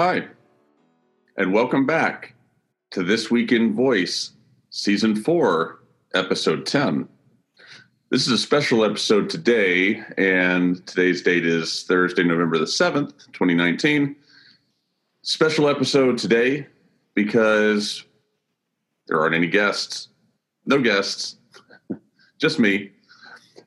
[0.00, 0.28] Hi,
[1.36, 2.36] and welcome back
[2.92, 4.30] to This Week in Voice,
[4.70, 5.80] Season 4,
[6.14, 7.08] Episode 10.
[8.08, 14.14] This is a special episode today, and today's date is Thursday, November the 7th, 2019.
[15.22, 16.68] Special episode today
[17.14, 18.04] because
[19.08, 20.10] there aren't any guests.
[20.64, 21.38] No guests,
[22.38, 22.92] just me.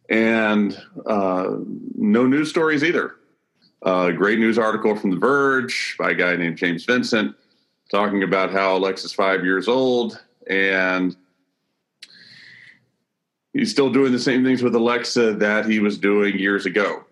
[0.10, 1.58] And uh,
[1.98, 3.18] no news stories either.
[3.84, 7.36] A great news article from The Verge by a guy named James Vincent
[7.90, 11.16] talking about how Alexa's five years old and
[13.54, 17.04] he's still doing the same things with Alexa that he was doing years ago.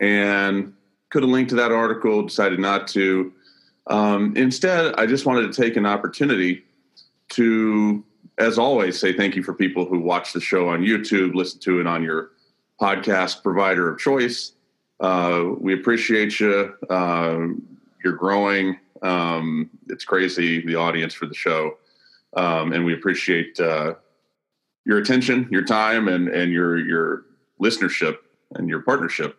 [0.00, 0.74] And
[1.10, 3.32] could have linked to that article, decided not to.
[3.86, 6.64] Um, instead, I just wanted to take an opportunity
[7.30, 8.02] to,
[8.38, 11.80] as always, say thank you for people who watch the show on YouTube, listen to
[11.80, 12.30] it on your
[12.80, 14.52] podcast provider of choice.
[15.02, 16.74] Uh, we appreciate you.
[16.88, 17.48] Uh,
[18.04, 18.78] you're growing.
[19.02, 21.76] Um, it's crazy the audience for the show,
[22.36, 23.94] um, and we appreciate uh,
[24.86, 27.24] your attention, your time, and and your your
[27.60, 28.18] listenership
[28.54, 29.36] and your partnership.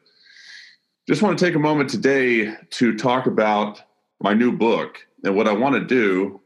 [1.08, 3.82] Just want to take a moment today to talk about
[4.22, 6.42] my new book and what I want to do.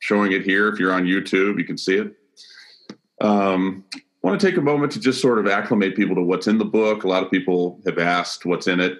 [0.00, 2.14] Showing it here, if you're on YouTube, you can see it.
[3.20, 3.84] Um,
[4.22, 6.64] want to take a moment to just sort of acclimate people to what's in the
[6.64, 7.04] book.
[7.04, 8.98] A lot of people have asked what's in it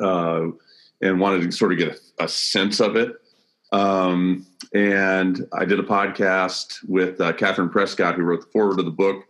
[0.00, 0.46] uh,
[1.02, 3.12] and wanted to sort of get a, a sense of it.
[3.72, 8.84] Um, and I did a podcast with uh, Katherine Prescott, who wrote the foreword of
[8.84, 9.24] the book,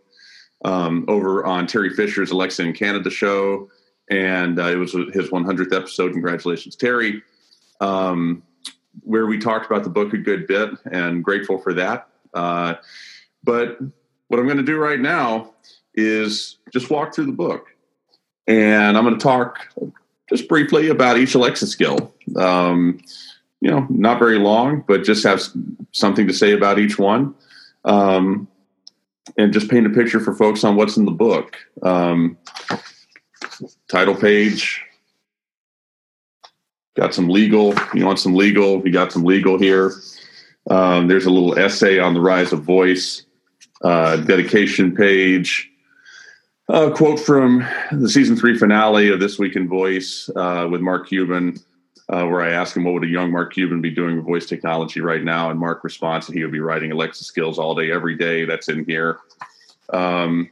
[0.65, 3.69] um, over on Teri Fisher's Alexa in Canada show.
[4.09, 6.11] And uh, it was his 100th episode.
[6.11, 7.21] Congratulations, Teri.
[7.79, 8.43] Um,
[9.01, 12.09] where we talked about the book a good bit and grateful for that.
[12.33, 12.75] Uh,
[13.43, 13.79] but
[14.31, 15.51] what I'm going to do right now
[15.93, 17.67] is just walk through the book.
[18.47, 19.67] And I'm going to talk
[20.29, 22.15] just briefly about each Alexa skill.
[22.37, 23.01] Um,
[23.59, 25.43] you know, not very long, but just have
[25.91, 27.35] something to say about each one.
[27.83, 28.47] Um,
[29.37, 31.57] and just paint a picture for folks on what's in the book.
[31.83, 32.37] Um,
[33.89, 34.81] title page.
[36.95, 37.75] Got some legal.
[37.93, 38.77] You want some legal?
[38.77, 39.91] We got some legal here.
[40.69, 43.25] Um, there's a little essay on the rise of voice
[43.83, 45.69] uh, dedication page.
[46.69, 51.09] A quote from the season three finale of This Week in Voice uh, with Mark
[51.09, 51.57] Cuban,
[52.07, 54.45] uh, where I asked him what would a young Mark Cuban be doing with voice
[54.45, 57.91] technology right now, and Mark responds that he would be writing Alexa skills all day,
[57.91, 58.45] every day.
[58.45, 59.19] That's in here.
[59.91, 60.49] Um,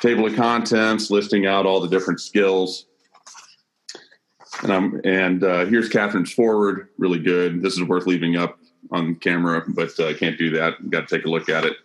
[0.00, 2.86] table of contents listing out all the different skills.
[4.62, 7.62] And I'm and uh, here's Catherine's forward, really good.
[7.62, 8.58] This is worth leaving up
[8.90, 10.90] on camera, but I uh, can't do that.
[10.90, 11.76] Got to take a look at it.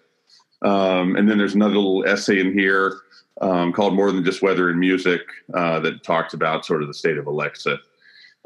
[0.66, 3.02] Um, and then there's another little essay in here
[3.40, 5.22] um, called More Than Just Weather and Music
[5.54, 7.78] uh, that talks about sort of the state of Alexa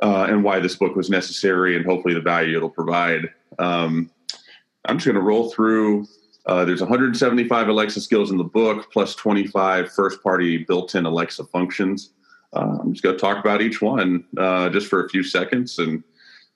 [0.02, 3.29] uh, and why this book was necessary and hopefully the value it'll provide.
[3.58, 4.12] Um,
[4.85, 6.08] I'm just going to roll through.
[6.46, 11.46] Uh, there's 175 Alexa skills in the book, plus 25 first party built in Alexa
[11.46, 12.12] functions.
[12.52, 15.79] Uh, I'm just going to talk about each one uh, just for a few seconds
[15.79, 16.03] and,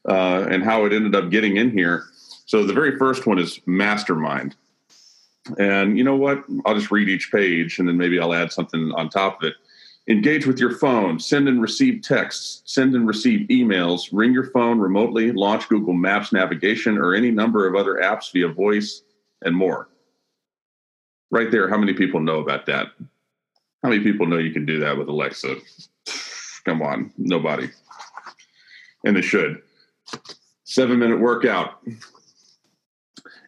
[0.09, 2.05] uh, and how it ended up getting in here.
[2.47, 4.55] So the very first one is Mastermind.
[5.57, 6.43] And you know what?
[6.65, 9.55] I'll just read each page and then maybe I'll add something on top of it.
[10.07, 14.79] Engage with your phone, send and receive texts, send and receive emails, ring your phone
[14.79, 19.03] remotely, launch Google Maps navigation or any number of other apps via voice,
[19.43, 19.87] and more.
[21.31, 22.87] Right there, how many people know about that?
[23.81, 25.55] How many people know you can do that with Alexa?
[26.65, 27.69] Come on, nobody.
[29.05, 29.61] And they should.
[30.63, 31.81] Seven minute workout.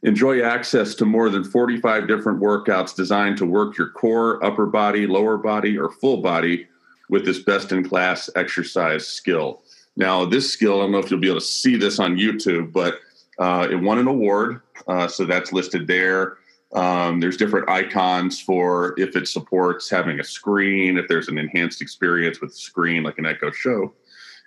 [0.06, 5.08] Enjoy access to more than 45 different workouts designed to work your core, upper body,
[5.08, 6.68] lower body, or full body
[7.10, 9.64] with this best in class exercise skill.
[9.98, 12.72] Now, this skill, I don't know if you'll be able to see this on YouTube,
[12.72, 13.00] but
[13.40, 14.62] uh, it won an award.
[14.88, 16.38] Uh, so that's listed there.
[16.74, 21.82] Um, there's different icons for if it supports having a screen, if there's an enhanced
[21.82, 23.92] experience with screen like an Echo Show.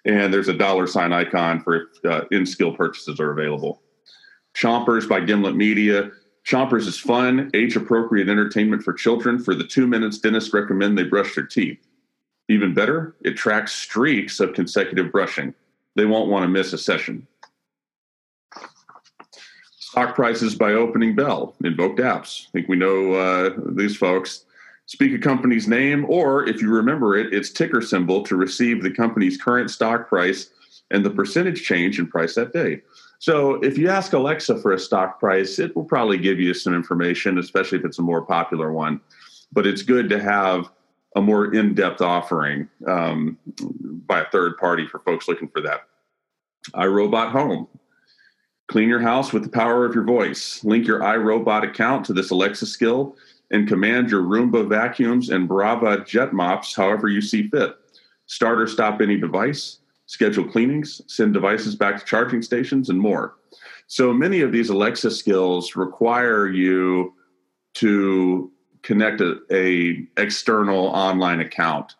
[0.05, 3.83] And there's a dollar sign icon for if uh, in skill purchases are available.
[4.59, 6.11] Chompers by Gimlet Media.
[6.45, 9.39] Chompers is fun, age appropriate entertainment for children.
[9.39, 11.79] For the two minutes dentists recommend they brush their teeth.
[12.49, 15.55] Even better, it tracks streaks of consecutive brushing.
[15.95, 17.27] They won't want to miss a session.
[19.79, 22.47] Stock prices by Opening Bell, invoked apps.
[22.47, 24.45] I think we know uh, these folks.
[24.87, 28.91] Speak a company's name, or if you remember it, its ticker symbol to receive the
[28.91, 30.51] company's current stock price
[30.91, 32.81] and the percentage change in price that day.
[33.19, 36.75] So if you ask Alexa for a stock price, it will probably give you some
[36.75, 39.01] information, especially if it's a more popular one.
[39.53, 40.71] But it's good to have
[41.17, 43.39] a more in-depth offering um,
[44.07, 45.81] by a third party for folks looking for that.
[46.75, 47.67] iRobot Home.
[48.69, 50.63] Clean your house with the power of your voice.
[50.63, 53.17] Link your iRobot account to this Alexa skill
[53.51, 57.75] and command your Roomba vacuums and Braava jet mops however you see fit.
[58.27, 63.37] Start or stop any device, schedule cleanings, send devices back to charging stations, and more.
[63.87, 67.15] So many of these Alexa skills require you
[67.75, 68.51] to
[68.83, 71.95] connect a, a external online account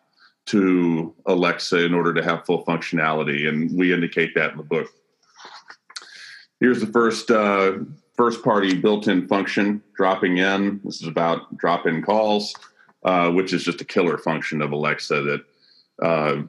[0.47, 4.87] to Alexa in order to have full functionality, and we indicate that in the book.
[6.59, 7.73] Here's the first uh,
[8.17, 10.81] first party built-in function dropping in.
[10.83, 12.55] This is about drop-in calls,
[13.03, 15.41] uh, which is just a killer function of Alexa that
[16.01, 16.41] uh,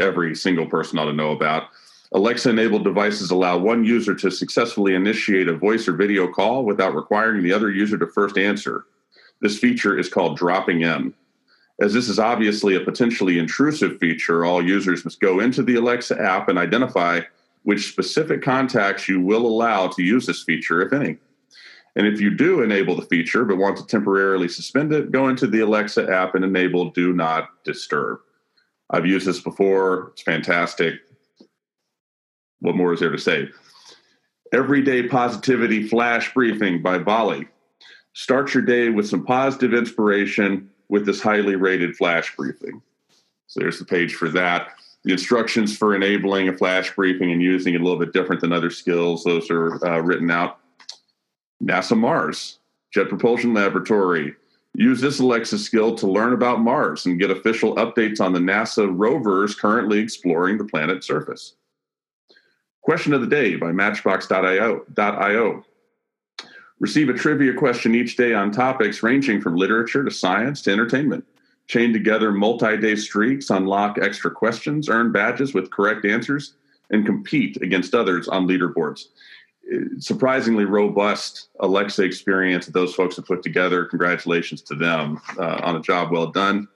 [0.00, 1.68] every single person ought to know about.
[2.12, 6.94] Alexa enabled devices allow one user to successfully initiate a voice or video call without
[6.94, 8.86] requiring the other user to first answer.
[9.40, 11.12] This feature is called dropping in.
[11.80, 16.18] As this is obviously a potentially intrusive feature, all users must go into the Alexa
[16.18, 17.20] app and identify
[17.64, 21.18] which specific contacts you will allow to use this feature, if any.
[21.96, 25.46] And if you do enable the feature but want to temporarily suspend it, go into
[25.46, 28.20] the Alexa app and enable Do Not Disturb.
[28.90, 30.94] I've used this before, it's fantastic.
[32.60, 33.48] What more is there to say?
[34.52, 37.48] Everyday Positivity Flash Briefing by Bali.
[38.12, 42.80] Start your day with some positive inspiration with this highly rated flash briefing.
[43.48, 44.68] So there's the page for that.
[45.04, 48.52] The instructions for enabling a flash briefing and using it a little bit different than
[48.52, 50.60] other skills, those are uh, written out.
[51.62, 52.58] NASA Mars,
[52.92, 54.34] Jet Propulsion Laboratory.
[54.78, 58.86] Use this Alexa skill to learn about Mars and get official updates on the NASA
[58.94, 61.54] rovers currently exploring the planet's surface.
[62.82, 65.64] Question of the day by Matchbox.io.
[66.78, 71.24] Receive a trivia question each day on topics ranging from literature to science to entertainment.
[71.68, 76.52] Chain together multi day streaks, unlock extra questions, earn badges with correct answers,
[76.90, 79.06] and compete against others on leaderboards.
[79.98, 83.84] Surprisingly robust Alexa experience that those folks have put together.
[83.84, 86.68] Congratulations to them uh, on a job well done.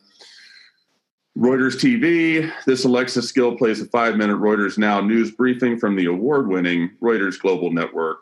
[1.39, 2.53] Reuters TV.
[2.67, 6.91] This Alexa skill plays a five minute Reuters Now news briefing from the award winning
[7.01, 8.19] Reuters Global Network.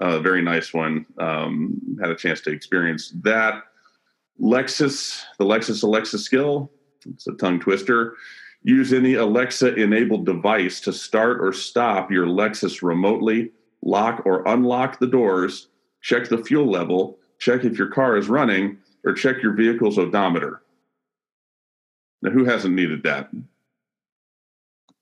[0.00, 1.04] A uh, very nice one.
[1.18, 3.64] Um, had a chance to experience that.
[4.40, 6.70] Lexus, the Lexus Alexa skill,
[7.06, 8.16] it's a tongue twister.
[8.62, 13.52] Use any Alexa enabled device to start or stop your Lexus remotely,
[13.82, 15.68] lock or unlock the doors,
[16.02, 20.62] check the fuel level, check if your car is running, or check your vehicle's odometer.
[22.22, 23.30] Now, who hasn't needed that?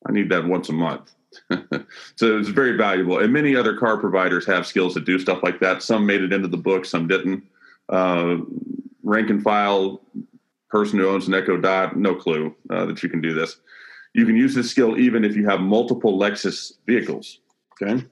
[0.08, 1.12] I need that once a month.
[1.50, 3.18] so it's very valuable.
[3.18, 5.82] And many other car providers have skills that do stuff like that.
[5.82, 7.44] Some made it into the book, some didn't.
[7.88, 8.36] Uh,
[9.02, 10.00] rank and file
[10.70, 13.56] person who owns an Echo Dot, no clue uh, that you can do this.
[14.14, 17.40] You can use this skill even if you have multiple Lexus vehicles.
[17.80, 18.04] Okay.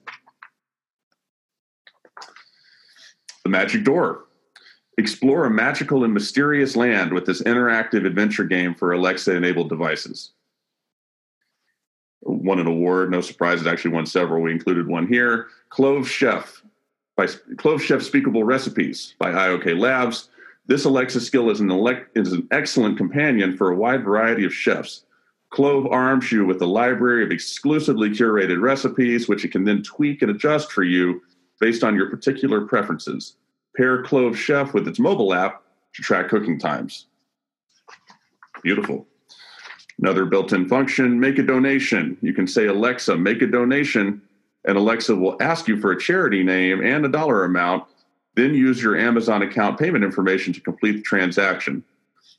[3.47, 4.25] The Magic Door.
[4.97, 10.31] Explore a magical and mysterious land with this interactive adventure game for Alexa enabled devices.
[12.23, 14.41] Won an award, no surprise, it actually won several.
[14.41, 15.47] We included one here.
[15.69, 16.61] Clove Chef
[17.15, 20.27] by Clove Chef Speakable Recipes by IOK Labs.
[20.65, 24.53] This Alexa skill is an, elect, is an excellent companion for a wide variety of
[24.53, 25.05] chefs.
[25.51, 30.21] Clove arms you with a library of exclusively curated recipes, which it can then tweak
[30.21, 31.21] and adjust for you
[31.59, 33.35] based on your particular preferences.
[33.75, 35.61] Pair Clove Chef with its mobile app
[35.93, 37.05] to track cooking times.
[38.63, 39.05] Beautiful.
[39.99, 42.17] Another built in function make a donation.
[42.21, 44.21] You can say, Alexa, make a donation,
[44.65, 47.85] and Alexa will ask you for a charity name and a dollar amount.
[48.35, 51.83] Then use your Amazon account payment information to complete the transaction.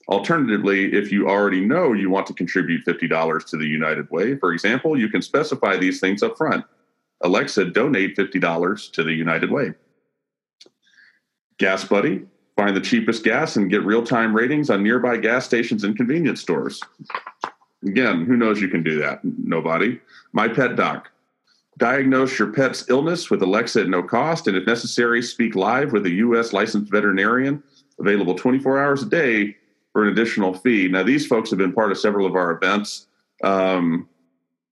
[0.08, 4.52] Alternatively, if you already know you want to contribute $50 to the United Way, for
[4.52, 6.64] example, you can specify these things up front.
[7.22, 9.72] Alexa, donate $50 to the United Way.
[11.58, 12.22] Gas Buddy,
[12.56, 16.40] find the cheapest gas and get real time ratings on nearby gas stations and convenience
[16.40, 16.80] stores.
[17.84, 19.20] Again, who knows you can do that?
[19.24, 20.00] Nobody.
[20.32, 21.10] My Pet Doc.
[21.78, 26.06] Diagnose your pet's illness with Alexa at no cost, and if necessary, speak live with
[26.06, 26.52] a U.S.
[26.52, 27.62] licensed veterinarian,
[28.00, 29.56] available 24 hours a day
[29.92, 30.88] for an additional fee.
[30.88, 33.06] Now, these folks have been part of several of our events.
[33.44, 34.08] Um,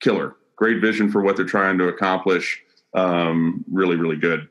[0.01, 0.37] killer.
[0.57, 2.63] Great vision for what they're trying to accomplish.
[2.95, 4.49] Um, really, really good.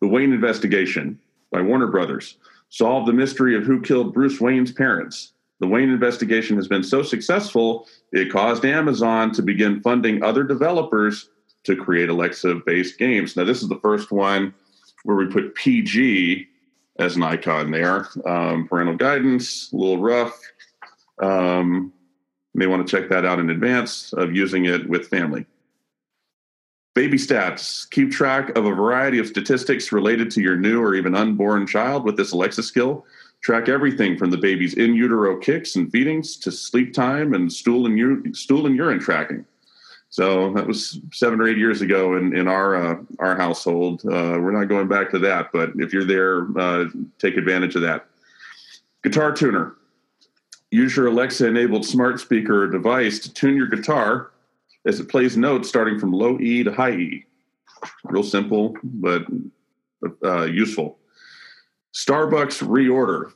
[0.00, 1.18] The Wayne Investigation
[1.52, 2.36] by Warner Brothers.
[2.68, 5.32] solved the mystery of who killed Bruce Wayne's parents.
[5.58, 11.28] The Wayne investigation has been so successful, it caused Amazon to begin funding other developers
[11.64, 13.36] to create Alexa based games.
[13.36, 14.54] Now, this is the first one
[15.04, 16.46] where we put PG
[16.98, 18.08] as an icon there.
[18.26, 20.40] Um, parental guidance, a little rough.
[21.20, 21.92] Um,
[22.54, 25.46] may want to check that out in advance of using it with family.
[26.94, 31.14] Baby stats keep track of a variety of statistics related to your new or even
[31.14, 33.06] unborn child with this Alexa skill.
[33.42, 37.86] Track everything from the baby's in utero kicks and feedings to sleep time and stool
[37.86, 39.46] and, u- stool and urine tracking.
[40.10, 44.02] So that was seven or eight years ago in, in our uh, our household.
[44.04, 46.86] Uh, we're not going back to that, but if you're there, uh,
[47.20, 48.06] take advantage of that.
[49.04, 49.76] Guitar tuner.
[50.70, 54.30] Use your Alexa enabled smart speaker or device to tune your guitar
[54.86, 57.26] as it plays notes starting from low E to high E.
[58.04, 59.24] Real simple, but
[60.24, 60.98] uh, useful.
[61.94, 63.32] Starbucks reorder.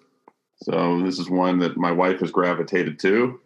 [0.62, 3.40] So this is one that my wife has gravitated to.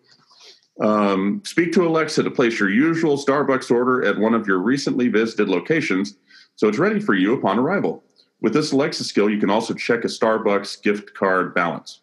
[0.80, 5.08] Um, speak to Alexa to place your usual Starbucks order at one of your recently
[5.08, 6.14] visited locations
[6.58, 8.02] so it's ready for you upon arrival.
[8.40, 12.00] With this Alexa skill, you can also check a Starbucks gift card balance.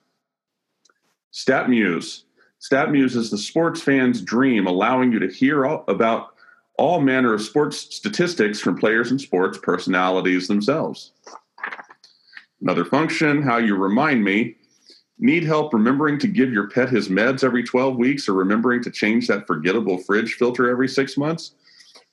[1.36, 2.24] StatMuse.
[2.62, 6.30] StatMuse is the sports fan's dream, allowing you to hear all, about
[6.78, 11.12] all manner of sports statistics from players and sports personalities themselves.
[12.62, 14.56] Another function, how you remind me,
[15.18, 18.92] Need help remembering to give your pet his meds every 12 weeks or remembering to
[18.92, 21.54] change that forgettable fridge filter every six months?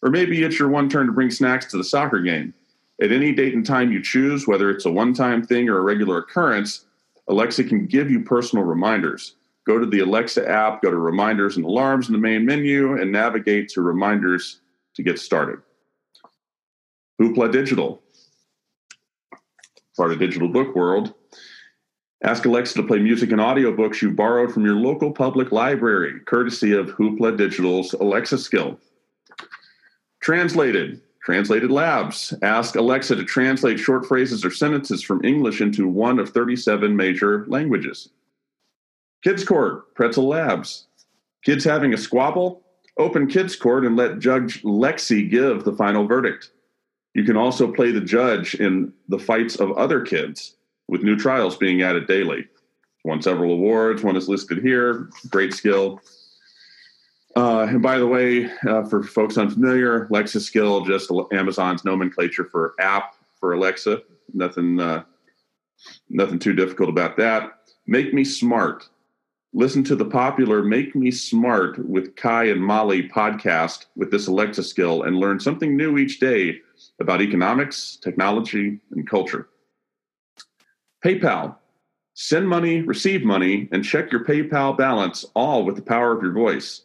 [0.03, 2.55] Or maybe it's your one turn to bring snacks to the soccer game.
[3.01, 5.83] At any date and time you choose, whether it's a one time thing or a
[5.83, 6.85] regular occurrence,
[7.33, 9.37] Alexa can give you personal reminders.
[9.67, 13.11] Go to the Alexa app, go to reminders and alarms in the main menu, and
[13.11, 14.61] navigate to reminders
[14.95, 15.61] to get started.
[17.21, 18.03] Hoopla Digital,
[19.97, 21.15] part of Digital Book World,
[22.25, 26.73] Ask Alexa to play music and audiobooks you borrowed from your local public library, courtesy
[26.73, 28.79] of Hoopla Digital's Alexa skill.
[30.21, 32.35] Translated, Translated Labs.
[32.43, 37.45] Ask Alexa to translate short phrases or sentences from English into one of 37 major
[37.47, 38.09] languages.
[39.23, 40.87] Kids Court, Pretzel Labs.
[41.45, 42.63] Kids having a squabble?
[42.99, 46.51] Open Kids Court and let Judge Lexi give the final verdict.
[47.15, 50.57] You can also play the judge in the fights of other kids
[50.89, 52.49] with new trials being added daily.
[53.05, 54.03] Won several awards.
[54.03, 55.09] One is listed here.
[55.31, 56.01] Great skill.
[57.35, 62.75] Uh, and by the way, uh, for folks unfamiliar, Alexa skill just Amazon's nomenclature for
[62.79, 64.03] app for Alexa.
[64.35, 65.05] Nothing, uh,
[66.11, 67.53] nothing too difficult about that.
[67.87, 68.89] Make me smart.
[69.55, 74.63] Listen to the popular "Make Me Smart" with Kai and Molly podcast with this Alexa
[74.63, 76.61] skill and learn something new each day
[77.01, 79.49] about economics, technology, and culture.
[81.05, 81.57] PayPal.
[82.15, 86.33] Send money, receive money, and check your PayPal balance all with the power of your
[86.33, 86.83] voice.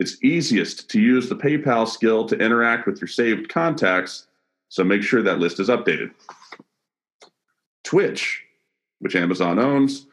[0.00, 4.28] It's easiest to use the PayPal skill to interact with your saved contacts,
[4.70, 6.12] so make sure that list is updated.
[7.84, 8.42] Twitch,
[9.00, 10.06] which Amazon owns,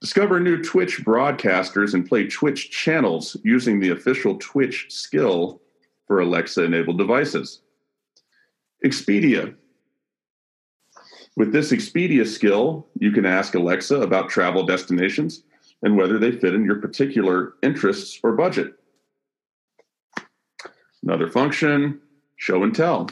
[0.00, 5.60] discover new Twitch broadcasters and play Twitch channels using the official Twitch skill
[6.06, 7.60] for Alexa enabled devices.
[8.82, 9.54] Expedia,
[11.36, 15.42] with this Expedia skill, you can ask Alexa about travel destinations
[15.82, 18.78] and whether they fit in your particular interests or budget.
[21.04, 22.00] Another function,
[22.36, 23.10] show and tell.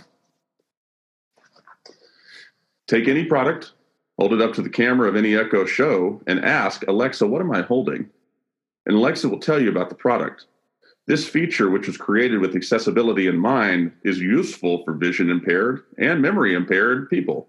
[2.86, 3.72] Take any product,
[4.18, 7.52] hold it up to the camera of any Echo show, and ask Alexa, What am
[7.52, 8.08] I holding?
[8.86, 10.46] And Alexa will tell you about the product.
[11.06, 16.22] This feature, which was created with accessibility in mind, is useful for vision impaired and
[16.22, 17.48] memory impaired people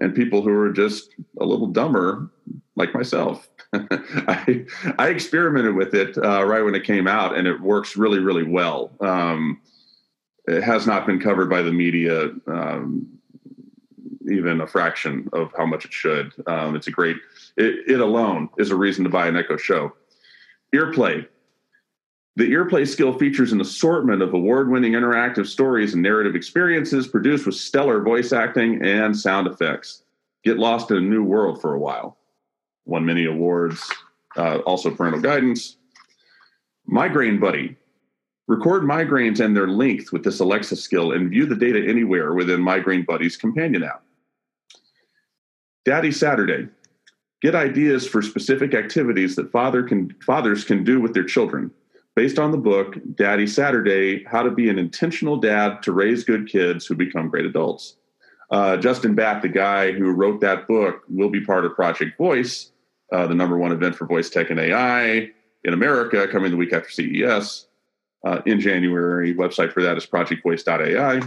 [0.00, 2.30] and people who are just a little dumber,
[2.76, 3.48] like myself.
[3.72, 4.64] I,
[4.98, 8.42] I experimented with it uh, right when it came out, and it works really, really
[8.42, 8.90] well.
[9.00, 9.60] Um,
[10.46, 13.06] it has not been covered by the media, um,
[14.30, 16.32] even a fraction of how much it should.
[16.46, 17.16] Um, it's a great.
[17.56, 19.92] It, it alone is a reason to buy an Echo Show.
[20.74, 21.26] Earplay
[22.36, 27.44] the Earplay skill features an assortment of award winning interactive stories and narrative experiences produced
[27.44, 30.04] with stellar voice acting and sound effects.
[30.42, 32.16] Get lost in a new world for a while.
[32.86, 33.86] Won many awards,
[34.36, 35.76] uh, also parental guidance.
[36.86, 37.76] Migraine Buddy.
[38.48, 42.60] Record migraines and their length with this Alexa skill and view the data anywhere within
[42.60, 44.02] Migraine Buddy's companion app.
[45.84, 46.68] Daddy Saturday.
[47.40, 51.72] Get ideas for specific activities that father can, fathers can do with their children
[52.14, 56.48] based on the book Daddy Saturday How to Be an Intentional Dad to Raise Good
[56.48, 57.96] Kids Who Become Great Adults.
[58.50, 62.70] Uh, Justin Batt, the guy who wrote that book, will be part of Project Voice,
[63.10, 65.30] uh, the number one event for voice tech and AI
[65.64, 67.66] in America, coming the week after CES
[68.26, 69.34] uh, in January.
[69.34, 71.22] Website for that is projectvoice.ai.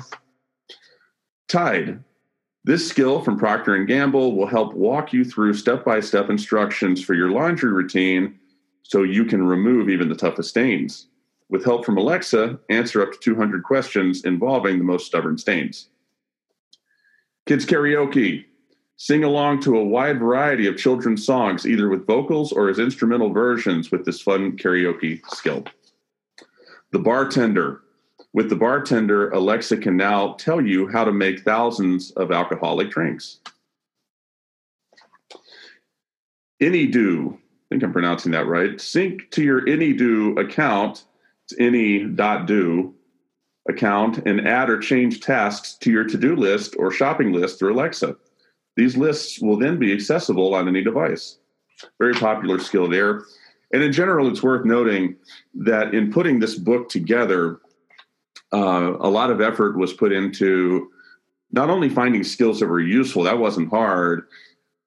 [1.48, 2.04] Tide.
[2.64, 7.30] This skill from Procter & Gamble will help walk you through step-by-step instructions for your
[7.30, 8.40] laundry routine
[8.88, 11.08] so you can remove even the toughest stains.
[11.50, 15.90] With help from Alexa, answer up to 200 questions involving the most stubborn stains.
[17.48, 18.46] Kids karaoke.
[18.98, 23.34] Sing along to a wide variety of children's songs, either with vocals or as instrumental
[23.34, 25.66] versions with this fun karaoke skill.
[26.92, 27.82] The bartender.
[28.34, 33.40] With the bartender, Alexa can now tell you how to make thousands of alcoholic drinks.
[36.62, 37.34] AnyDo.
[37.34, 38.80] I think I'm pronouncing that right.
[38.80, 41.06] Sync to your AnyDo account,
[41.46, 42.94] it's any.do
[43.68, 47.74] account, and add or change tasks to your to do list or shopping list through
[47.74, 48.16] Alexa.
[48.76, 51.38] These lists will then be accessible on any device.
[51.98, 53.24] Very popular skill there.
[53.74, 55.16] And in general, it's worth noting
[55.56, 57.60] that in putting this book together,
[58.54, 60.90] uh, a lot of effort was put into
[61.52, 64.28] not only finding skills that were useful, that wasn't hard,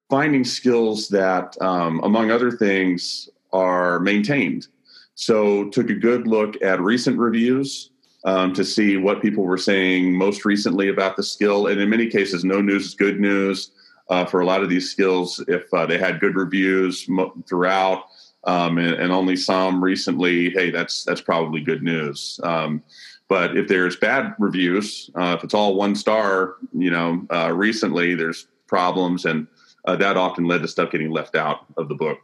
[0.09, 4.69] finding skills that, um, among other things, are maintained.
[5.15, 7.91] So, took a good look at recent reviews
[8.25, 11.69] um, to see what people were saying most recently about the skill.
[11.69, 13.71] And in many cases, no news is good news
[14.11, 15.43] uh, for a lot of these skills.
[15.49, 17.09] If uh, they had good reviews
[17.49, 18.05] throughout,
[18.45, 22.39] um, and, and, only some recently, hey, that's that's probably good news.
[22.45, 22.83] Um,
[23.29, 28.15] but if there's bad reviews, uh, if it's all one star, you know, uh, recently
[28.15, 29.47] there's problems, and
[29.89, 32.19] uh, that often led to stuff getting left out of the book.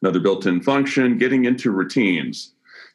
[0.00, 2.52] Another built-in function: getting into routines.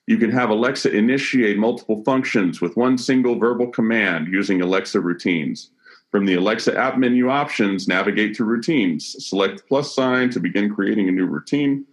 [0.07, 5.71] You can have Alexa initiate multiple functions with one single verbal command using Alexa routines.
[6.11, 9.15] From the Alexa app menu options, navigate to routines.
[9.27, 11.85] Select plus sign to begin creating a new routine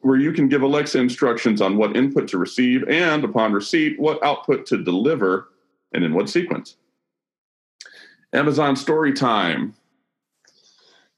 [0.00, 4.22] where you can give Alexa instructions on what input to receive and, upon receipt, what
[4.22, 5.48] output to deliver
[5.92, 6.76] and in what sequence.
[8.32, 9.72] Amazon Storytime.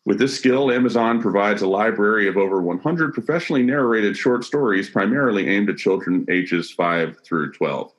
[0.09, 5.47] With this skill, Amazon provides a library of over 100 professionally narrated short stories primarily
[5.47, 7.93] aimed at children ages 5 through 12.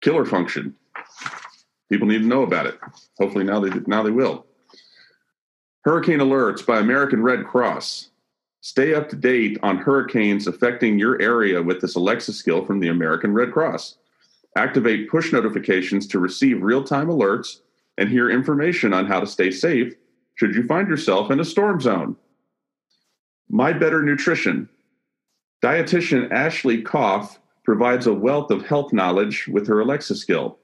[0.00, 0.74] Killer function
[1.88, 2.80] people need to know about it.
[3.16, 4.44] Hopefully now they now they will.
[5.84, 8.10] Hurricane alerts by American Red Cross.
[8.60, 12.88] Stay up to date on hurricanes affecting your area with this Alexa skill from the
[12.88, 13.98] American Red Cross.
[14.56, 17.60] Activate push notifications to receive real-time alerts
[17.98, 19.94] and hear information on how to stay safe
[20.38, 22.16] should you find yourself in a storm zone.
[23.50, 24.68] My Better Nutrition.
[25.64, 30.58] Dietitian Ashley Koff provides a wealth of health knowledge with her Alexa skill.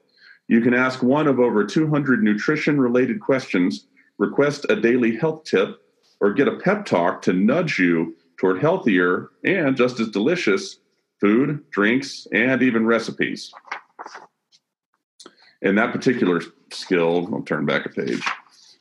[0.47, 5.81] You can ask one of over 200 nutrition related questions, request a daily health tip,
[6.21, 10.77] or get a pep talk to nudge you toward healthier and just as delicious
[11.19, 13.51] food, drinks, and even recipes.
[15.61, 18.23] And that particular skill, I'll turn back a page,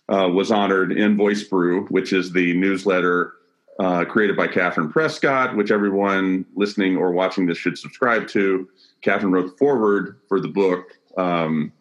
[0.08, 3.34] uh, was honored in Voice Brew, which is the newsletter
[3.80, 8.68] uh, created by Katherine Prescott, which everyone listening or watching this should subscribe to.
[9.02, 11.72] Catherine wrote the foreword for the book um,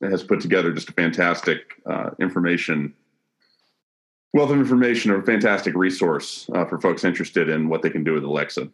[0.00, 2.94] has put together just a fantastic uh, information
[4.32, 8.14] wealth of information, a fantastic resource uh, for folks interested in what they can do
[8.14, 8.68] with Alexa.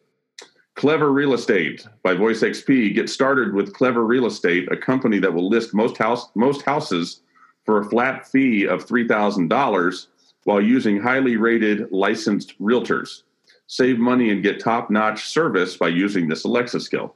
[0.75, 2.95] Clever Real Estate by Voice XP.
[2.95, 7.21] Get started with Clever Real Estate, a company that will list most house most houses
[7.65, 10.09] for a flat fee of three thousand dollars
[10.45, 13.23] while using highly rated licensed realtors.
[13.67, 17.15] Save money and get top notch service by using this Alexa skill.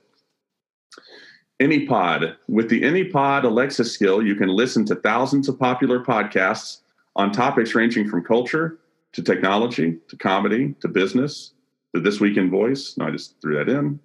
[1.61, 2.37] AnyPod.
[2.49, 6.81] With the AnyPod Alexa skill, you can listen to thousands of popular podcasts
[7.17, 8.79] on topics ranging from culture
[9.13, 11.53] to technology to comedy to business
[11.95, 12.95] to This Week in Voice.
[12.97, 13.99] No, I just threw that in,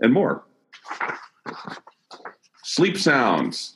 [0.00, 0.44] and more.
[2.64, 3.75] Sleep sounds.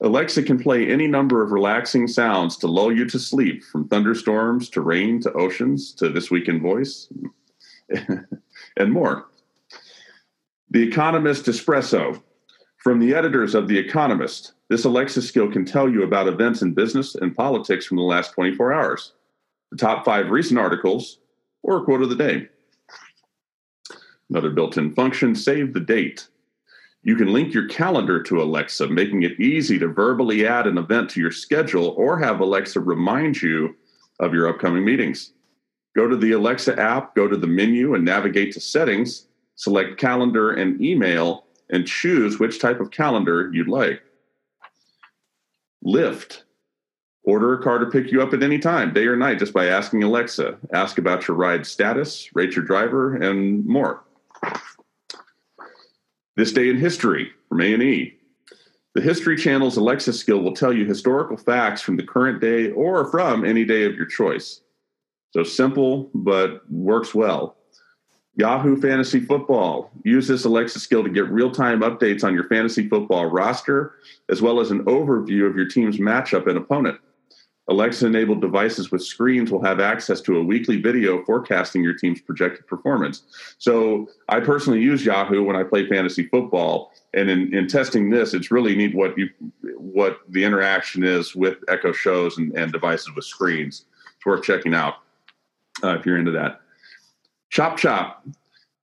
[0.00, 4.68] Alexa can play any number of relaxing sounds to lull you to sleep, from thunderstorms
[4.70, 7.08] to rain to oceans to This Week in Voice,
[8.76, 9.26] and more.
[10.70, 12.22] The Economist Espresso.
[12.76, 16.74] From the editors of The Economist, this Alexa skill can tell you about events in
[16.74, 19.14] business and politics from the last 24 hours,
[19.72, 21.18] the top five recent articles,
[21.64, 22.48] or a quote of the day.
[24.30, 26.28] Another built in function, save the date.
[27.02, 31.10] You can link your calendar to Alexa, making it easy to verbally add an event
[31.10, 33.76] to your schedule or have Alexa remind you
[34.20, 35.32] of your upcoming meetings.
[35.96, 40.52] Go to the Alexa app, go to the menu, and navigate to settings, select calendar
[40.52, 44.02] and email, and choose which type of calendar you'd like.
[45.84, 46.42] Lyft.
[47.24, 49.66] Order a car to pick you up at any time, day or night, just by
[49.66, 50.56] asking Alexa.
[50.72, 54.02] Ask about your ride status, rate your driver, and more.
[56.38, 58.14] This Day in History from A&E.
[58.94, 63.10] The History Channel's Alexa skill will tell you historical facts from the current day or
[63.10, 64.60] from any day of your choice.
[65.32, 67.56] So simple, but works well.
[68.36, 69.90] Yahoo Fantasy Football.
[70.04, 73.96] Use this Alexa skill to get real time updates on your fantasy football roster,
[74.28, 77.00] as well as an overview of your team's matchup and opponent.
[77.68, 82.20] Alexa enabled devices with screens will have access to a weekly video forecasting your team's
[82.20, 83.22] projected performance.
[83.58, 86.92] So I personally use Yahoo when I play fantasy football.
[87.12, 89.28] And in, in testing this, it's really neat what you
[89.76, 93.84] what the interaction is with Echo shows and, and devices with screens.
[94.16, 94.94] It's worth checking out
[95.82, 96.60] uh, if you're into that.
[97.50, 98.26] Chop Chop.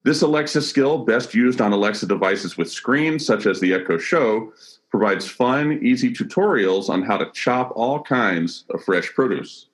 [0.04, 4.54] This Alexa skill, best used on Alexa devices with screens, such as the Echo Show,
[4.98, 9.68] provides fun, easy tutorials on how to chop all kinds of fresh produce.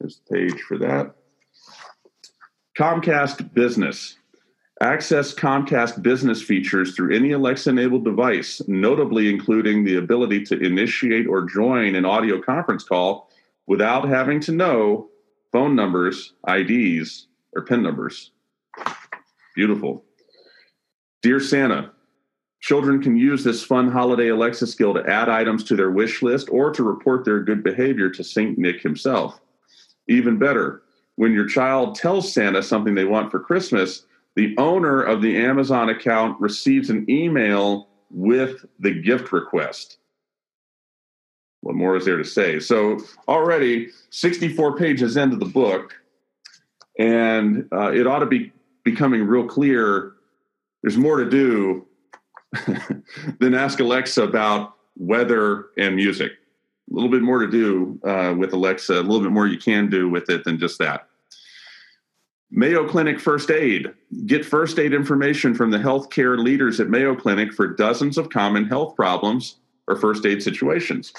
[0.00, 1.14] There's the page for that.
[2.76, 4.16] Comcast Business.
[4.80, 11.28] Access Comcast business features through any Alexa enabled device, notably including the ability to initiate
[11.28, 13.30] or join an audio conference call
[13.68, 15.08] without having to know
[15.52, 18.32] phone numbers, IDs, or PIN numbers.
[19.54, 20.02] Beautiful.
[21.22, 21.92] Dear Santa,
[22.62, 26.48] Children can use this fun holiday Alexa skill to add items to their wish list
[26.48, 28.56] or to report their good behavior to St.
[28.56, 29.40] Nick himself.
[30.08, 30.82] Even better,
[31.16, 34.04] when your child tells Santa something they want for Christmas,
[34.36, 39.98] the owner of the Amazon account receives an email with the gift request.
[41.62, 42.60] What more is there to say?
[42.60, 45.94] So, already 64 pages into the book,
[46.96, 48.52] and uh, it ought to be
[48.84, 50.12] becoming real clear
[50.82, 51.86] there's more to do
[53.38, 56.32] then ask Alexa about weather and music.
[56.90, 59.88] A little bit more to do uh, with Alexa, a little bit more you can
[59.88, 61.08] do with it than just that.
[62.50, 63.90] Mayo Clinic First Aid.
[64.26, 68.66] Get first aid information from the healthcare leaders at Mayo Clinic for dozens of common
[68.66, 69.56] health problems
[69.88, 71.14] or first aid situations.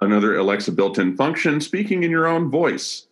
[0.00, 3.06] Another Alexa built in function speaking in your own voice.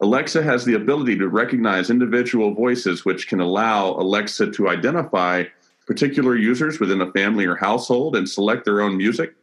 [0.00, 5.44] Alexa has the ability to recognize individual voices, which can allow Alexa to identify
[5.86, 9.34] particular users within a family or household and select their own music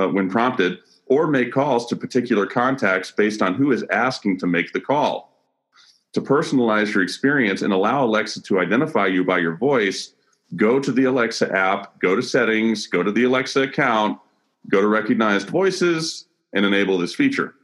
[0.00, 4.46] uh, when prompted, or make calls to particular contacts based on who is asking to
[4.46, 5.34] make the call.
[6.12, 10.14] To personalize your experience and allow Alexa to identify you by your voice,
[10.56, 14.18] go to the Alexa app, go to settings, go to the Alexa account,
[14.70, 17.54] go to recognized voices, and enable this feature.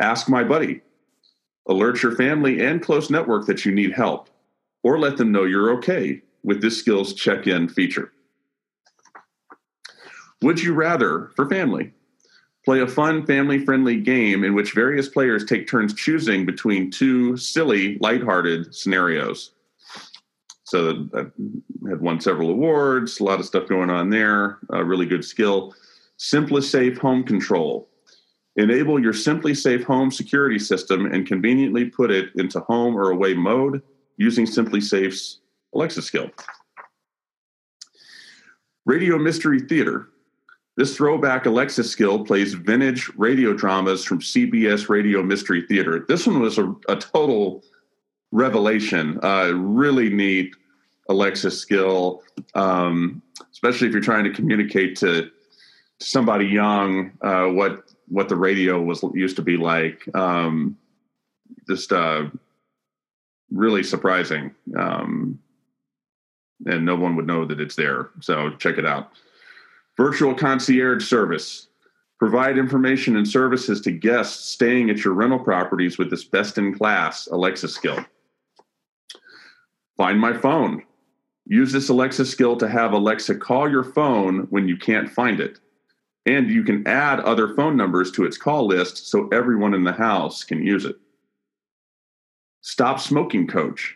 [0.00, 0.82] Ask My Buddy.
[1.68, 4.30] Alert your family and close network that you need help,
[4.82, 8.12] or let them know you're okay with this skills check in feature.
[10.42, 11.92] Would you rather, for family,
[12.64, 17.36] play a fun family friendly game in which various players take turns choosing between two
[17.36, 19.52] silly, lighthearted scenarios?
[20.64, 21.32] So uh, that
[21.88, 25.74] had won several awards, a lot of stuff going on there, a really good skill.
[26.18, 27.88] SimpliSafe Home Control.
[28.56, 33.82] Enable your SimpliSafe Home security system and conveniently put it into home or away mode
[34.16, 35.40] using SimpliSafe's
[35.76, 36.30] Alexa skill.
[38.86, 40.08] Radio Mystery Theater.
[40.76, 46.04] This throwback Alexa skill plays vintage radio dramas from CBS Radio Mystery Theater.
[46.08, 47.62] This one was a, a total
[48.32, 49.18] revelation.
[49.22, 50.54] Uh, really neat
[51.08, 52.22] Alexa skill,
[52.54, 55.30] um, especially if you're trying to communicate to,
[55.98, 60.06] somebody young uh, what what the radio was used to be like.
[60.14, 60.76] Um,
[61.68, 62.26] just uh,
[63.50, 64.54] really surprising.
[64.76, 65.38] Um,
[66.64, 68.10] and no one would know that it's there.
[68.20, 69.12] So check it out.
[69.96, 71.68] Virtual concierge service.
[72.18, 76.74] Provide information and services to guests staying at your rental properties with this best in
[76.74, 78.04] class Alexa skill.
[79.96, 80.82] Find my phone.
[81.46, 85.60] Use this Alexa skill to have Alexa call your phone when you can't find it.
[86.24, 89.92] And you can add other phone numbers to its call list so everyone in the
[89.92, 90.96] house can use it.
[92.62, 93.95] Stop smoking coach.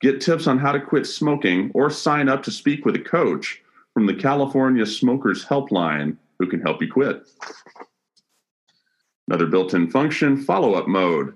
[0.00, 3.62] Get tips on how to quit smoking or sign up to speak with a coach
[3.92, 7.28] from the California Smokers Helpline who can help you quit.
[9.28, 11.34] Another built in function follow up mode.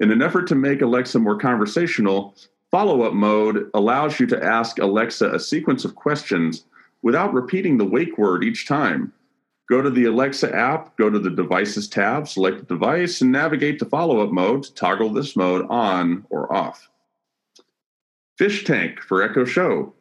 [0.00, 2.34] In an effort to make Alexa more conversational,
[2.70, 6.64] follow up mode allows you to ask Alexa a sequence of questions
[7.02, 9.12] without repeating the wake word each time.
[9.68, 13.78] Go to the Alexa app, go to the Devices tab, select the device, and navigate
[13.80, 16.88] to follow up mode to toggle this mode on or off.
[18.42, 19.94] Fish Tank for Echo Show.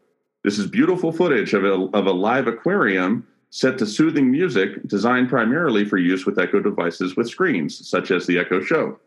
[0.43, 5.30] This is beautiful footage of a, of a live aquarium set to soothing music designed
[5.30, 8.99] primarily for use with Echo devices with screens, such as the Echo Show.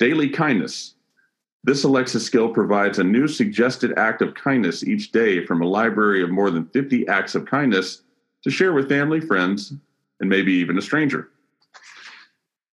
[0.00, 0.96] Daily Kindness.
[1.62, 6.20] This Alexa skill provides a new suggested act of kindness each day from a library
[6.20, 8.02] of more than 50 acts of kindness
[8.42, 9.72] to share with family, friends,
[10.18, 11.28] and maybe even a stranger.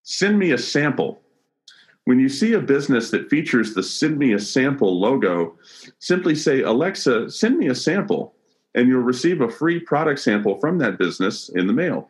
[0.01, 1.21] Send me a sample
[2.09, 5.59] When you see a business that features the Send Me a Sample logo,
[5.99, 8.33] simply say, Alexa, send me a sample,
[8.73, 12.09] and you'll receive a free product sample from that business in the mail.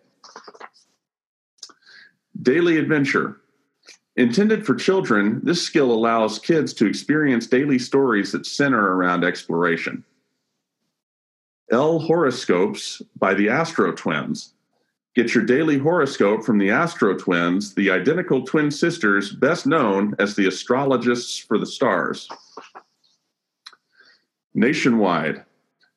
[2.42, 3.42] Daily Adventure.
[4.16, 10.06] Intended for children, this skill allows kids to experience daily stories that center around exploration.
[11.74, 14.54] L Horoscopes by the Astro Twins.
[15.16, 20.36] Get your daily horoscope from the Astro Twins, the identical twin sisters best known as
[20.36, 22.30] the astrologists for the stars.
[24.54, 25.44] Nationwide.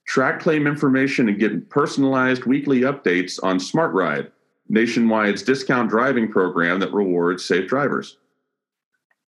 [0.06, 4.30] Track claim information and get personalized weekly updates on SmartRide,
[4.70, 8.16] Nationwide's discount driving program that rewards safe drivers.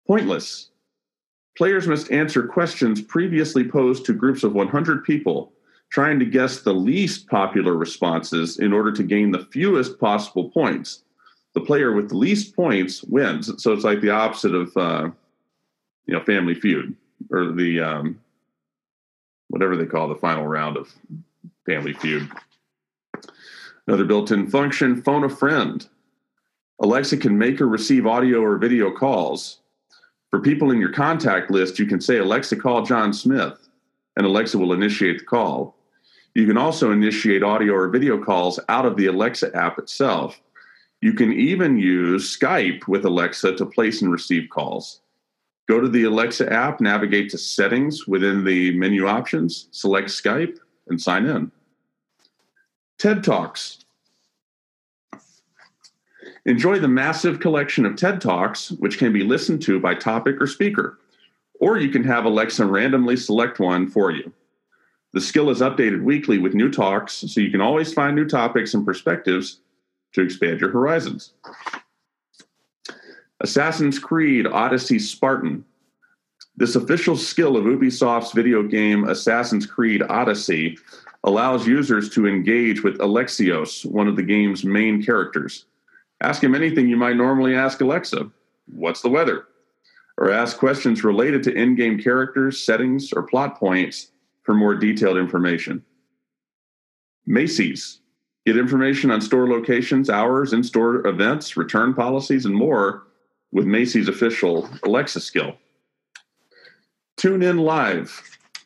[0.08, 0.72] Pointless.
[1.56, 5.52] Players must answer questions previously posed to groups of 100 people,
[5.90, 11.04] trying to guess the least popular responses in order to gain the fewest possible points.
[11.54, 13.52] The player with the least points wins.
[13.62, 15.10] So it's like the opposite of, uh,
[16.06, 16.96] you know, Family Feud
[17.32, 18.20] or the um,
[19.50, 20.94] whatever they call the final round of
[21.66, 22.30] Family Feud.
[23.88, 25.88] Another built in function phone a friend.
[26.82, 29.62] Alexa can make or receive audio or video calls.
[30.30, 33.70] For people in your contact list, you can say, Alexa, call John Smith,
[34.18, 35.77] and Alexa will initiate the call.
[36.36, 40.40] You can also initiate audio or video calls out of the Alexa app itself.
[41.02, 45.02] You can even use Skype with Alexa to place and receive calls.
[45.68, 51.02] Go to the Alexa app, navigate to settings within the menu options, select Skype, and
[51.02, 51.52] sign in.
[52.98, 53.80] TED Talks.
[56.46, 60.48] Enjoy the massive collection of TED Talks, which can be listened to by topic or
[60.48, 60.98] speaker,
[61.60, 64.32] or you can have Alexa randomly select one for you.
[65.14, 68.74] The skill is updated weekly with new talks, so you can always find new topics
[68.74, 69.62] and perspectives
[70.14, 71.34] to expand your horizons.
[73.40, 75.64] Assassin's Creed Odyssey Spartan.
[76.58, 80.78] This official skill of Ubisoft's video game Assassin's Creed Odyssey
[81.24, 85.66] allows users to engage with Alexios, one of the game's main characters.
[86.22, 88.30] Ask him anything you might normally ask Alexa
[88.74, 89.46] What's the weather?
[90.18, 94.12] Or ask questions related to in game characters, settings, or plot points
[94.48, 95.84] for more detailed information.
[97.26, 98.00] Macy's.
[98.46, 103.08] Get information on store locations, hours, in store events, return policies, and more
[103.52, 105.58] with Macy's official Alexa skill.
[107.18, 108.24] Tune in live.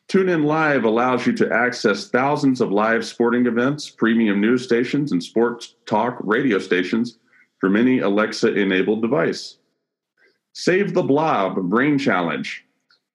[0.08, 5.14] Tune in Live allows you to access thousands of live sporting events, premium news stations,
[5.14, 7.18] and sports talk radio stations
[7.60, 9.58] from any Alexa enabled device.
[10.54, 12.66] Save the Blob Brain Challenge.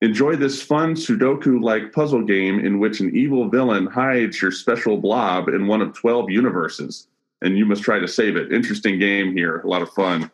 [0.07, 4.99] Enjoy this fun Sudoku like puzzle game in which an evil villain hides your special
[4.99, 7.09] blob in one of 12 universes,
[7.42, 8.53] and you must try to save it.
[8.53, 10.31] Interesting game here, a lot of fun.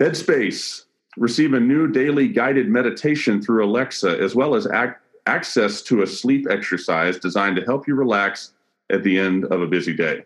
[0.00, 0.86] Headspace
[1.18, 4.94] receive a new daily guided meditation through Alexa, as well as ac-
[5.26, 8.54] access to a sleep exercise designed to help you relax
[8.90, 10.24] at the end of a busy day.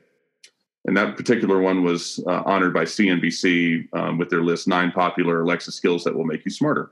[0.87, 5.43] And that particular one was uh, honored by CNBC um, with their list nine popular
[5.43, 6.91] Alexa skills that will make you smarter.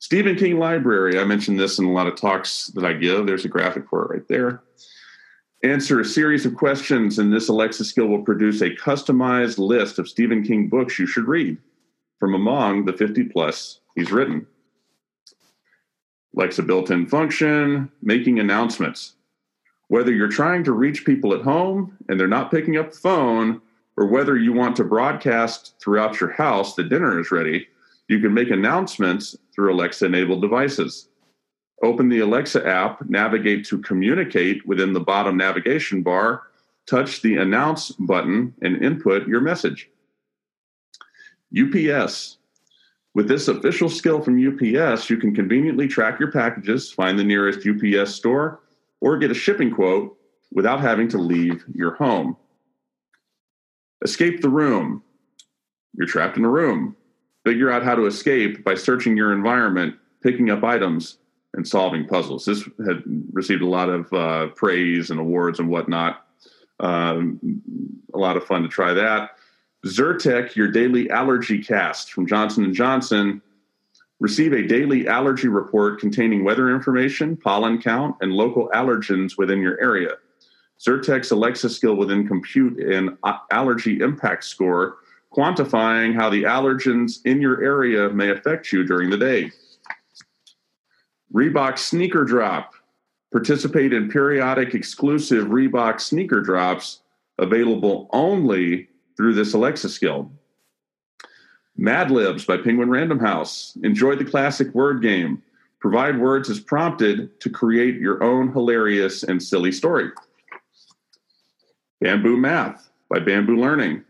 [0.00, 3.26] Stephen King Library, I mentioned this in a lot of talks that I give.
[3.26, 4.62] There's a graphic for it right there.
[5.62, 10.08] Answer a series of questions, and this Alexa skill will produce a customized list of
[10.08, 11.58] Stephen King books you should read
[12.18, 14.46] from among the 50 plus he's written.
[16.34, 19.16] Alexa built in function, making announcements.
[19.88, 23.60] Whether you're trying to reach people at home and they're not picking up the phone,
[23.98, 27.68] or whether you want to broadcast throughout your house that dinner is ready,
[28.08, 31.10] you can make announcements through Alexa enabled devices.
[31.82, 36.44] Open the Alexa app, navigate to communicate within the bottom navigation bar,
[36.86, 39.90] touch the announce button, and input your message.
[41.54, 42.38] UPS.
[43.12, 47.66] With this official skill from UPS, you can conveniently track your packages, find the nearest
[47.68, 48.60] UPS store,
[49.02, 50.16] or get a shipping quote
[50.50, 52.34] without having to leave your home.
[54.02, 55.02] Escape the room.
[55.92, 56.96] You're trapped in a room.
[57.44, 61.18] Figure out how to escape by searching your environment, picking up items,
[61.54, 62.44] and solving puzzles.
[62.44, 66.26] This had received a lot of uh, praise and awards and whatnot.
[66.78, 67.40] Um,
[68.14, 69.30] a lot of fun to try that.
[69.86, 73.40] Zyrtec, your daily allergy cast from Johnson & Johnson,
[74.20, 79.80] receive a daily allergy report containing weather information, pollen count, and local allergens within your
[79.80, 80.12] area.
[80.78, 83.16] Zyrtec's Alexa skill within compute an
[83.50, 84.98] allergy impact score,
[85.34, 89.50] quantifying how the allergens in your area may affect you during the day.
[91.32, 92.74] Reebok Sneaker Drop.
[93.32, 97.02] Participate in periodic exclusive Reebok sneaker drops
[97.38, 100.32] available only through this Alexa skill.
[101.76, 103.78] Mad Libs by Penguin Random House.
[103.84, 105.42] Enjoy the classic word game.
[105.78, 110.10] Provide words as prompted to create your own hilarious and silly story.
[112.00, 114.04] Bamboo Math by Bamboo Learning.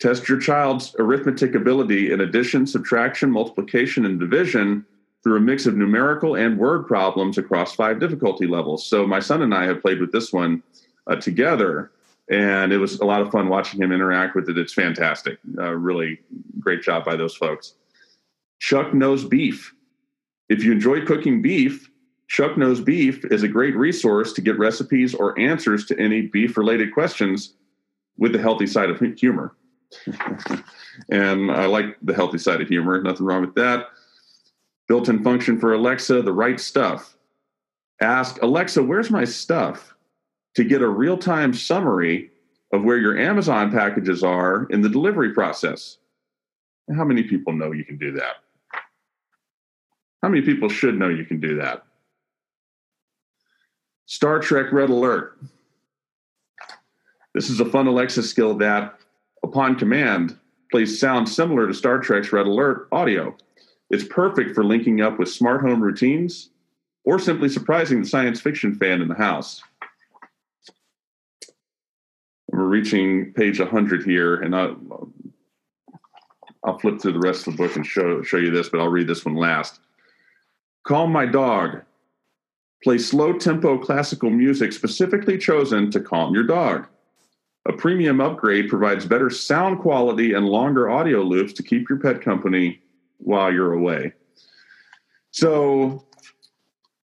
[0.00, 4.84] Test your child's arithmetic ability in addition, subtraction, multiplication, and division
[5.22, 8.86] through a mix of numerical and word problems across five difficulty levels.
[8.86, 10.62] So, my son and I have played with this one
[11.06, 11.92] uh, together,
[12.30, 14.58] and it was a lot of fun watching him interact with it.
[14.58, 15.38] It's fantastic.
[15.58, 16.20] Uh, really
[16.60, 17.74] great job by those folks.
[18.60, 19.74] Chuck Knows Beef.
[20.48, 21.90] If you enjoy cooking beef,
[22.28, 26.56] Chuck Knows Beef is a great resource to get recipes or answers to any beef
[26.56, 27.54] related questions
[28.18, 29.54] with the healthy side of humor.
[31.10, 33.86] and I like the healthy side of humor, nothing wrong with that.
[34.86, 37.16] Built in function for Alexa, the right stuff.
[38.00, 39.94] Ask Alexa, where's my stuff?
[40.56, 42.30] To get a real time summary
[42.72, 45.98] of where your Amazon packages are in the delivery process.
[46.94, 48.36] How many people know you can do that?
[50.22, 51.84] How many people should know you can do that?
[54.06, 55.38] Star Trek Red Alert.
[57.34, 58.98] This is a fun Alexa skill that,
[59.44, 60.36] upon command,
[60.72, 63.36] plays sound similar to Star Trek's Red Alert audio.
[63.90, 66.50] It's perfect for linking up with smart home routines
[67.04, 69.62] or simply surprising the science fiction fan in the house.
[72.48, 75.12] We're reaching page 100 here, and I'll,
[76.64, 78.88] I'll flip through the rest of the book and show, show you this, but I'll
[78.88, 79.80] read this one last.
[80.84, 81.82] Calm My Dog.
[82.82, 86.86] Play slow tempo classical music specifically chosen to calm your dog.
[87.66, 92.20] A premium upgrade provides better sound quality and longer audio loops to keep your pet
[92.20, 92.82] company
[93.18, 94.12] while you're away.
[95.30, 96.06] So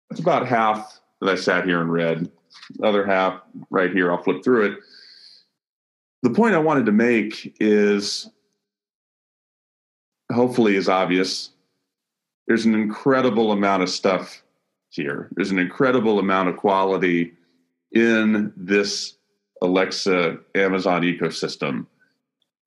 [0.10, 2.30] that's about half that I sat here and read.
[2.76, 4.80] The other half right here, I'll flip through it.
[6.22, 8.30] The point I wanted to make is
[10.32, 11.50] hopefully is obvious.
[12.48, 14.44] There's an incredible amount of stuff
[14.90, 15.30] here.
[15.32, 17.34] There's an incredible amount of quality
[17.92, 19.16] in this
[19.64, 21.88] Alexa Amazon ecosystem.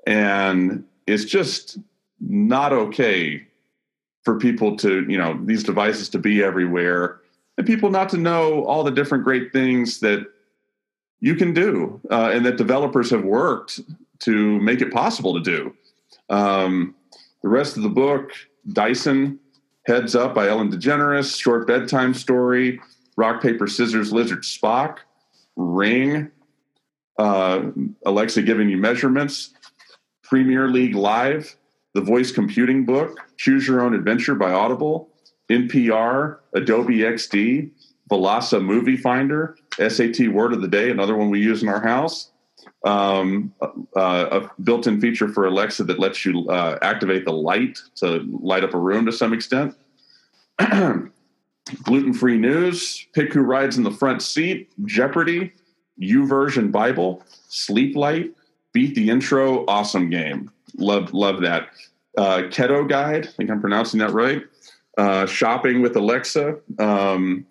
[0.06, 1.78] And it's just
[2.20, 3.46] not okay
[4.24, 7.20] for people to, you know, these devices to be everywhere
[7.58, 10.26] and people not to know all the different great things that
[11.20, 13.80] you can do uh, and that developers have worked
[14.20, 15.74] to make it possible to do.
[16.28, 16.94] Um,
[17.42, 18.32] the rest of the book,
[18.72, 19.38] Dyson,
[19.86, 22.80] Heads Up by Ellen DeGeneres, Short Bedtime Story,
[23.16, 24.98] Rock, Paper, Scissors, Lizard, Spock,
[25.54, 26.30] Ring,
[27.18, 27.62] uh,
[28.04, 29.54] Alexa giving you measurements,
[30.22, 31.56] Premier League Live,
[31.94, 35.08] the Voice Computing Book, Choose Your Own Adventure by Audible,
[35.48, 37.70] NPR, Adobe XD,
[38.10, 42.30] Velasa Movie Finder, SAT Word of the Day, another one we use in our house.
[42.84, 43.52] Um,
[43.96, 48.62] uh, a built-in feature for Alexa that lets you uh, activate the light to light
[48.62, 49.74] up a room to some extent.
[51.82, 55.52] Gluten-free news, pick who rides in the front seat, Jeopardy,
[56.00, 58.32] YouVersion Bible, Sleep Light,
[58.72, 60.50] beat the intro, awesome game.
[60.76, 61.68] Love love that.
[62.16, 64.42] Uh, Keto Guide, I think I'm pronouncing that right.
[64.96, 66.56] Uh, shopping with Alexa.
[66.78, 67.46] Um,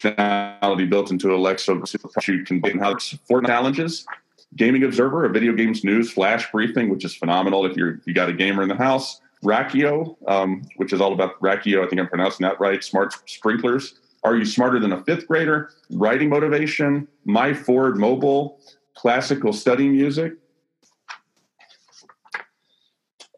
[0.00, 1.80] functionality built into Alexa
[2.26, 4.06] you can get how four challenges.
[4.56, 8.28] Gaming Observer, a video games news flash briefing, which is phenomenal if you're you got
[8.28, 9.20] a gamer in the house.
[9.44, 11.84] Rachio, um, which is all about Rachio.
[11.84, 12.82] I think I'm pronouncing that right.
[12.84, 14.00] Smart sprinklers.
[14.22, 15.70] Are you smarter than a fifth grader?
[15.90, 17.08] Writing motivation.
[17.24, 18.60] My Ford Mobile.
[18.94, 20.34] Classical study music.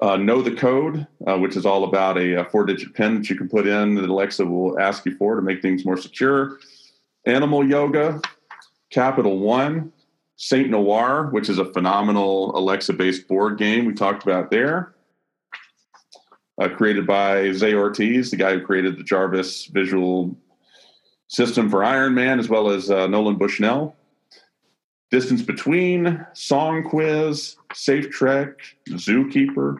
[0.00, 3.36] Uh, know the code, uh, which is all about a, a four-digit pin that you
[3.36, 6.58] can put in that Alexa will ask you for to make things more secure.
[7.26, 8.20] Animal yoga.
[8.90, 9.92] Capital One.
[10.36, 10.68] St.
[10.68, 14.92] Noire, which is a phenomenal Alexa-based board game we talked about there
[16.60, 20.36] uh, created by Zai Ortiz, the guy who created the Jarvis visual
[21.28, 23.96] system for Iron Man, as well as uh, Nolan Bushnell.
[25.10, 29.78] Distance Between, Song Quiz, Safe Trek, Zookeeper.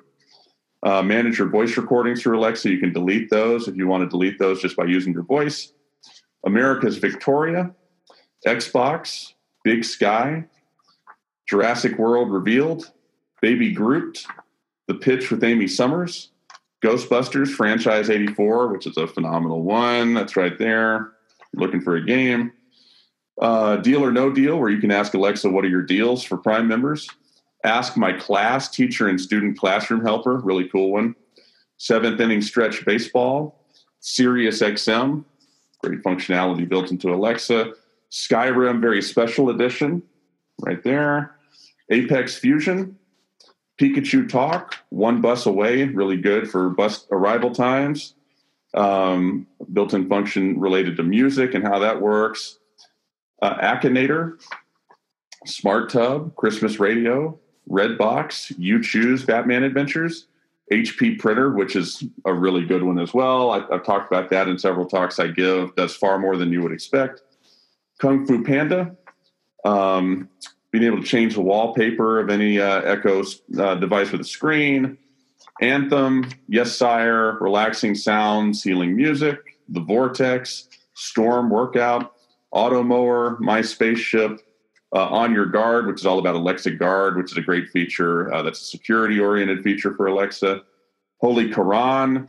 [0.83, 2.69] Uh, manage your voice recordings through Alexa.
[2.69, 5.73] You can delete those if you want to delete those just by using your voice.
[6.45, 7.73] America's Victoria,
[8.47, 10.45] Xbox, Big Sky,
[11.49, 12.91] Jurassic World Revealed,
[13.41, 14.27] Baby Groot,
[14.89, 16.32] The Pitch with Amy Summers,
[16.83, 20.15] Ghostbusters Franchise 84, which is a phenomenal one.
[20.15, 21.13] That's right there.
[21.55, 22.53] Looking for a game.
[23.41, 26.37] Uh, deal or no deal, where you can ask Alexa, what are your deals for
[26.37, 27.09] Prime members?
[27.65, 31.15] Ask my class teacher and student classroom helper, really cool one.
[31.77, 33.61] Seventh inning stretch baseball.
[34.01, 35.25] Sirius XM,
[35.83, 37.73] great functionality built into Alexa.
[38.11, 40.03] Skyrim Very Special Edition,
[40.61, 41.37] right there.
[41.91, 42.99] Apex Fusion,
[43.79, 48.15] Pikachu Talk, one bus away, really good for bus arrival times.
[48.75, 52.59] Um, built-in function related to music and how that works.
[53.43, 54.41] Uh, Akinator,
[55.45, 60.27] Smart Tub, Christmas Radio, Redbox, You Choose, Batman Adventures,
[60.73, 63.51] HP Printer, which is a really good one as well.
[63.51, 65.75] I, have talked about that in several talks I give.
[65.75, 67.23] Does far more than you would expect.
[67.99, 68.97] Kung Fu Panda,
[69.65, 70.29] um,
[70.73, 73.23] being able to change the wallpaper of any uh, Echo
[73.59, 74.99] uh, device with a screen.
[75.61, 79.39] Anthem, Yes Sire, relaxing sounds, healing music.
[79.69, 82.15] The Vortex, Storm Workout,
[82.51, 84.41] Auto Mower, My Spaceship,
[84.95, 88.33] uh, On Your Guard, which is all about Alexa Guard, which is a great feature.
[88.33, 90.63] Uh, that's a security oriented feature for Alexa.
[91.19, 92.29] Holy Quran,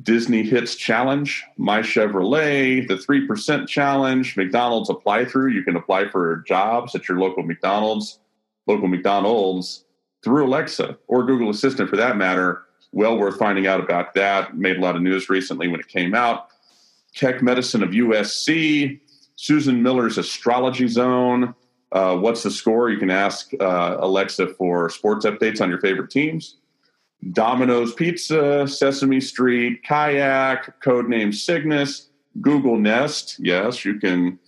[0.00, 5.50] Disney Hits Challenge, My Chevrolet, the 3% Challenge, McDonald's Apply Thru.
[5.50, 8.18] You can apply for jobs at your local McDonald's,
[8.66, 9.84] local McDonald's
[10.24, 12.62] through Alexa or Google Assistant for that matter.
[12.92, 14.56] Well worth finding out about that.
[14.56, 16.48] Made a lot of news recently when it came out.
[17.14, 19.00] Keck Medicine of USC,
[19.36, 21.54] Susan Miller's Astrology Zone,
[21.92, 22.88] uh, what's the score?
[22.88, 26.56] You can ask uh, Alexa for sports updates on your favorite teams.
[27.30, 32.08] Domino's Pizza, Sesame Street, Kayak, Codename Cygnus,
[32.40, 33.36] Google Nest.
[33.38, 34.38] Yes, you can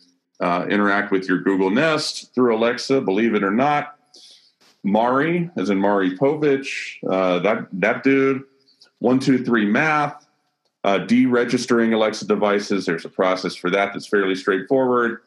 [0.41, 3.97] uh, interact with your Google Nest through Alexa, believe it or not.
[4.83, 8.43] Maury, as in Maury Povich, uh, that, that dude.
[8.99, 10.27] One, two, three math.
[10.83, 12.85] Uh, deregistering Alexa devices.
[12.85, 15.23] There's a process for that that's fairly straightforward.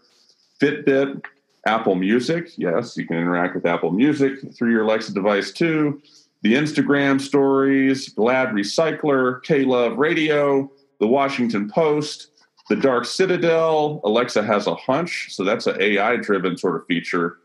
[0.61, 1.23] Fitbit,
[1.65, 2.51] Apple Music.
[2.57, 5.99] Yes, you can interact with Apple Music through your Alexa device too.
[6.47, 10.71] The Instagram stories, Glad Recycler, K Love Radio,
[11.01, 12.31] The Washington Post,
[12.69, 13.99] The Dark Citadel.
[14.05, 15.27] Alexa has a hunch.
[15.31, 17.39] So that's an AI driven sort of feature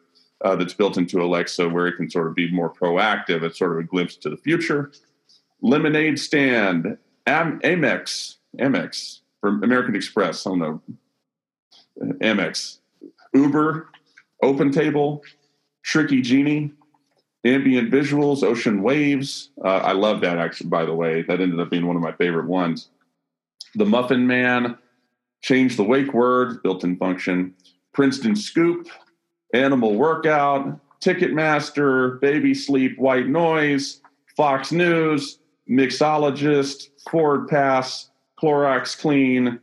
[0.44, 3.42] uh, that's built into Alexa where it can sort of be more proactive.
[3.42, 4.92] It's sort of a glimpse to the future.
[5.62, 6.96] Lemonade Stand,
[7.26, 10.46] Am- Amex, Amex from American Express.
[10.46, 10.80] I don't know.
[12.22, 12.78] Amex.
[13.34, 13.88] Uber,
[14.44, 15.24] Open Table,
[15.82, 16.70] Tricky Genie,
[17.44, 19.50] Ambient Visuals, Ocean Waves.
[19.64, 21.22] Uh, I love that actually, by the way.
[21.22, 22.88] That ended up being one of my favorite ones.
[23.74, 24.78] The Muffin Man,
[25.40, 27.54] Change the Wake Word, built in function.
[27.92, 28.88] Princeton Scoop,
[29.52, 34.00] Animal Workout, Ticketmaster, Baby Sleep, White Noise,
[34.36, 39.58] Fox News, Mixologist, Forward Pass, Clorox Clean,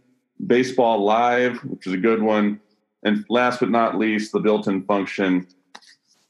[0.45, 2.59] Baseball Live, which is a good one,
[3.03, 5.47] and last but not least, the built-in function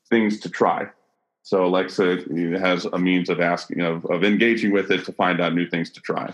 [0.09, 0.87] things to try.
[1.43, 2.23] So Alexa
[2.59, 5.89] has a means of asking of, of engaging with it to find out new things
[5.91, 6.33] to try.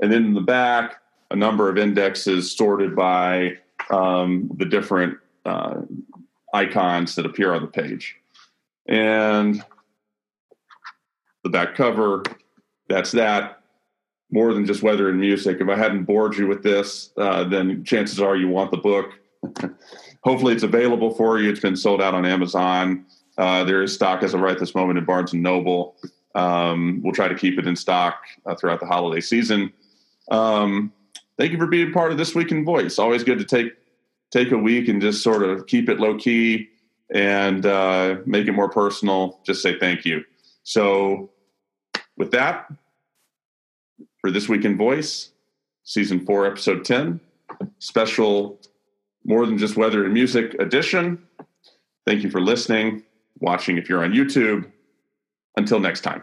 [0.00, 0.96] And then in the back,
[1.30, 3.58] a number of indexes sorted by
[3.90, 5.82] um, the different uh,
[6.54, 8.16] icons that appear on the page.
[8.86, 9.62] And
[11.42, 12.22] the back cover,
[12.88, 13.60] that's that.
[14.30, 15.58] More than just weather and music.
[15.60, 19.12] If I hadn't bored you with this, uh, then chances are you want the book.
[20.24, 21.48] Hopefully, it's available for you.
[21.48, 23.06] It's been sold out on Amazon.
[23.38, 25.96] Uh, there is stock as of right this moment in Barnes and Noble.
[26.34, 29.72] Um, we'll try to keep it in stock uh, throughout the holiday season.
[30.30, 30.92] Um,
[31.38, 32.98] thank you for being part of this week in voice.
[32.98, 33.72] Always good to take
[34.32, 36.68] take a week and just sort of keep it low key
[37.14, 39.40] and uh, make it more personal.
[39.44, 40.24] Just say thank you.
[40.62, 41.30] So,
[42.16, 42.70] with that,
[44.20, 45.30] for this week in voice,
[45.84, 47.20] season four, episode ten,
[47.78, 48.60] special
[49.24, 51.22] more than just weather and music edition.
[52.06, 53.02] Thank you for listening,
[53.40, 54.70] watching if you're on YouTube.
[55.56, 56.22] Until next time.